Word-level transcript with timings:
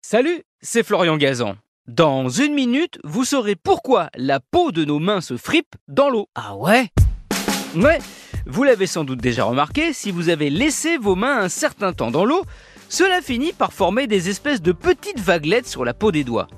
Salut, 0.00 0.42
c'est 0.62 0.84
Florian 0.84 1.16
Gazan. 1.16 1.56
Dans 1.86 2.28
une 2.28 2.54
minute, 2.54 2.98
vous 3.04 3.24
saurez 3.24 3.56
pourquoi 3.56 4.08
la 4.14 4.40
peau 4.40 4.72
de 4.72 4.84
nos 4.84 4.98
mains 4.98 5.20
se 5.20 5.36
fripe 5.36 5.74
dans 5.86 6.08
l'eau. 6.08 6.28
Ah 6.34 6.56
ouais? 6.56 6.88
Ouais, 7.76 7.98
vous 8.46 8.64
l'avez 8.64 8.86
sans 8.86 9.04
doute 9.04 9.20
déjà 9.20 9.44
remarqué, 9.44 9.92
si 9.92 10.10
vous 10.10 10.28
avez 10.28 10.50
laissé 10.50 10.96
vos 10.96 11.14
mains 11.14 11.38
un 11.40 11.48
certain 11.48 11.92
temps 11.92 12.10
dans 12.10 12.24
l'eau, 12.24 12.44
cela 12.88 13.20
finit 13.20 13.52
par 13.52 13.72
former 13.72 14.06
des 14.06 14.30
espèces 14.30 14.62
de 14.62 14.72
petites 14.72 15.20
vaguelettes 15.20 15.68
sur 15.68 15.84
la 15.84 15.94
peau 15.94 16.10
des 16.10 16.24
doigts. 16.24 16.48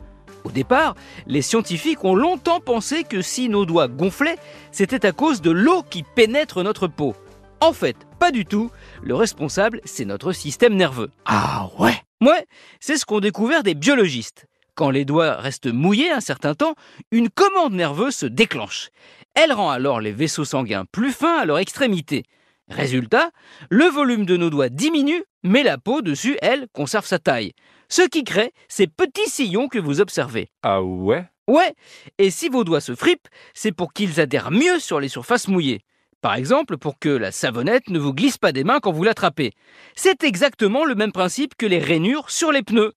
Au 0.45 0.51
départ, 0.51 0.95
les 1.27 1.43
scientifiques 1.43 2.05
ont 2.05 2.15
longtemps 2.15 2.61
pensé 2.61 3.05
que 3.05 3.21
si 3.21 3.49
nos 3.49 3.67
doigts 3.67 3.89
gonflaient, 3.89 4.39
c'était 4.71 5.07
à 5.07 5.13
cause 5.13 5.41
de 5.41 5.51
l'eau 5.51 5.83
qui 5.83 6.03
pénètre 6.03 6.63
notre 6.63 6.87
peau. 6.87 7.17
En 7.61 7.73
fait, 7.73 7.97
pas 8.19 8.31
du 8.31 8.47
tout. 8.47 8.71
Le 9.03 9.15
responsable, 9.15 9.81
c'est 9.85 10.05
notre 10.05 10.33
système 10.33 10.77
nerveux. 10.77 11.11
Ah 11.25 11.69
ouais? 11.79 12.00
Ouais, 12.21 12.47
c'est 12.81 12.97
ce 12.97 13.07
qu'ont 13.07 13.21
découvert 13.21 13.63
des 13.63 13.75
biologistes. 13.75 14.47
Quand 14.75 14.91
les 14.91 15.05
doigts 15.05 15.37
restent 15.37 15.73
mouillés 15.73 16.11
un 16.11 16.21
certain 16.21 16.55
temps, 16.55 16.75
une 17.11 17.31
commande 17.31 17.73
nerveuse 17.73 18.15
se 18.15 18.27
déclenche. 18.27 18.91
Elle 19.35 19.53
rend 19.53 19.71
alors 19.71 20.01
les 20.01 20.13
vaisseaux 20.13 20.45
sanguins 20.45 20.85
plus 20.93 21.13
fins 21.13 21.39
à 21.39 21.45
leur 21.45 21.59
extrémité. 21.59 22.25
Résultat, 22.69 23.31
le 23.69 23.87
volume 23.87 24.27
de 24.27 24.37
nos 24.37 24.51
doigts 24.51 24.69
diminue, 24.69 25.25
mais 25.43 25.63
la 25.63 25.79
peau 25.79 26.03
dessus, 26.03 26.37
elle, 26.43 26.67
conserve 26.73 27.07
sa 27.07 27.19
taille. 27.19 27.53
Ce 27.89 28.03
qui 28.03 28.23
crée 28.23 28.53
ces 28.69 28.87
petits 28.87 29.29
sillons 29.29 29.69
que 29.69 29.79
vous 29.79 30.01
observez. 30.01 30.51
Ah 30.63 30.83
ouais? 30.83 31.25
Ouais, 31.49 31.75
et 32.19 32.31
si 32.31 32.49
vos 32.49 32.63
doigts 32.63 32.81
se 32.81 32.95
fripent, 32.95 33.29
c'est 33.55 33.73
pour 33.73 33.93
qu'ils 33.93 34.21
adhèrent 34.21 34.53
mieux 34.53 34.79
sur 34.79 35.01
les 35.01 35.09
surfaces 35.09 35.49
mouillées. 35.49 35.81
Par 36.21 36.35
exemple, 36.35 36.77
pour 36.77 36.99
que 36.99 37.09
la 37.09 37.33
savonnette 37.33 37.89
ne 37.89 37.99
vous 37.99 38.13
glisse 38.13 38.37
pas 38.37 38.53
des 38.53 38.65
mains 38.65 38.81
quand 38.81 38.93
vous 38.93 39.05
l'attrapez. 39.05 39.53
C'est 39.95 40.23
exactement 40.23 40.85
le 40.85 40.95
même 40.95 41.13
principe 41.13 41.55
que 41.57 41.65
les 41.65 41.79
rainures 41.79 42.31
sur 42.31 42.53
les 42.53 42.63
pneus. 42.63 42.93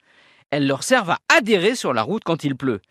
Elles 0.51 0.67
leur 0.67 0.83
servent 0.83 1.11
à 1.11 1.19
adhérer 1.29 1.75
sur 1.75 1.93
la 1.93 2.03
route 2.03 2.23
quand 2.25 2.43
il 2.43 2.57
pleut. 2.57 2.81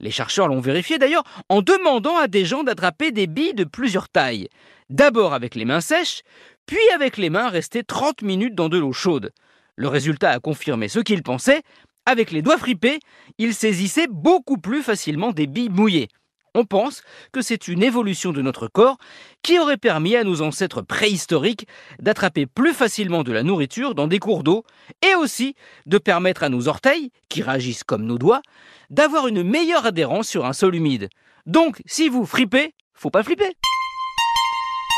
Les 0.00 0.10
chercheurs 0.10 0.48
l'ont 0.48 0.60
vérifié 0.60 0.98
d'ailleurs 0.98 1.24
en 1.48 1.60
demandant 1.60 2.16
à 2.16 2.28
des 2.28 2.44
gens 2.44 2.64
d'attraper 2.64 3.12
des 3.12 3.26
billes 3.26 3.54
de 3.54 3.64
plusieurs 3.64 4.08
tailles. 4.08 4.48
D'abord 4.88 5.34
avec 5.34 5.54
les 5.54 5.64
mains 5.66 5.80
sèches, 5.80 6.22
puis 6.66 6.78
avec 6.94 7.18
les 7.18 7.30
mains 7.30 7.48
restées 7.48 7.84
30 7.84 8.22
minutes 8.22 8.54
dans 8.54 8.70
de 8.70 8.78
l'eau 8.78 8.92
chaude. 8.92 9.32
Le 9.76 9.88
résultat 9.88 10.30
a 10.30 10.40
confirmé 10.40 10.88
ce 10.88 11.00
qu'ils 11.00 11.22
pensaient. 11.22 11.62
Avec 12.06 12.30
les 12.32 12.42
doigts 12.42 12.58
fripés, 12.58 13.00
ils 13.38 13.54
saisissaient 13.54 14.08
beaucoup 14.10 14.58
plus 14.58 14.82
facilement 14.82 15.32
des 15.32 15.46
billes 15.46 15.70
mouillées. 15.70 16.08
On 16.56 16.64
pense 16.64 17.02
que 17.32 17.42
c'est 17.42 17.66
une 17.66 17.82
évolution 17.82 18.32
de 18.32 18.40
notre 18.40 18.68
corps 18.68 18.96
qui 19.42 19.58
aurait 19.58 19.76
permis 19.76 20.14
à 20.14 20.22
nos 20.22 20.40
ancêtres 20.40 20.82
préhistoriques 20.82 21.66
d'attraper 21.98 22.46
plus 22.46 22.72
facilement 22.72 23.24
de 23.24 23.32
la 23.32 23.42
nourriture 23.42 23.96
dans 23.96 24.06
des 24.06 24.20
cours 24.20 24.44
d'eau 24.44 24.64
et 25.02 25.16
aussi 25.16 25.56
de 25.86 25.98
permettre 25.98 26.44
à 26.44 26.48
nos 26.48 26.68
orteils, 26.68 27.10
qui 27.28 27.42
réagissent 27.42 27.82
comme 27.82 28.04
nos 28.04 28.18
doigts, 28.18 28.40
d'avoir 28.88 29.26
une 29.26 29.42
meilleure 29.42 29.84
adhérence 29.84 30.28
sur 30.28 30.46
un 30.46 30.52
sol 30.52 30.76
humide. 30.76 31.08
Donc, 31.46 31.82
si 31.86 32.08
vous 32.08 32.24
fripez, 32.24 32.74
faut 32.94 33.10
pas 33.10 33.24
flipper. 33.24 33.56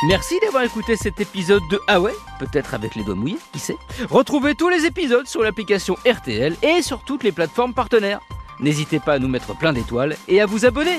Merci 0.09 0.35
d'avoir 0.43 0.63
écouté 0.63 0.95
cet 0.95 1.19
épisode 1.21 1.63
de 1.71 1.81
Ah 1.89 1.99
peut-être 2.39 2.75
avec 2.75 2.95
les 2.97 3.05
doigts 3.05 3.15
mouillés, 3.15 3.39
qui 3.55 3.59
sait. 3.59 3.79
Retrouvez 4.11 4.55
tous 4.55 4.69
les 4.69 4.85
épisodes 4.85 5.27
sur 5.27 5.43
l'application 5.43 5.97
RTL 6.07 6.55
et 6.63 6.83
sur 6.83 7.03
toutes 7.03 7.25
les 7.25 7.33
plateformes 7.33 7.73
partenaires. 7.73 8.21
N'hésitez 8.61 9.01
pas 9.01 9.15
à 9.15 9.19
nous 9.19 9.29
mettre 9.29 9.57
plein 9.57 9.73
d'étoiles 9.73 10.17
et 10.29 10.43
à 10.43 10.47
vous 10.47 10.67
abonner. 10.67 10.99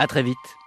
À 0.00 0.06
très 0.06 0.22
vite. 0.22 0.59